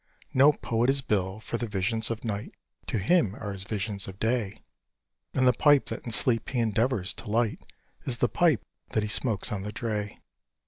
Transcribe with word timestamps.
No 0.33 0.51
poet 0.51 0.89
is 0.89 1.03
Bill, 1.03 1.39
for 1.39 1.59
the 1.59 1.67
visions 1.67 2.09
of 2.09 2.23
night 2.25 2.55
To 2.87 2.97
him 2.97 3.35
are 3.35 3.51
as 3.51 3.65
visions 3.65 4.07
of 4.07 4.17
day; 4.19 4.63
And 5.35 5.45
the 5.47 5.53
pipe 5.53 5.85
that 5.89 6.03
in 6.05 6.09
sleep 6.09 6.49
he 6.49 6.57
endeavours 6.57 7.13
to 7.13 7.29
light 7.29 7.59
Is 8.05 8.17
the 8.17 8.27
pipe 8.27 8.63
that 8.93 9.03
he 9.03 9.07
smokes 9.09 9.51
on 9.51 9.61
the 9.61 9.71
dray. 9.71 10.17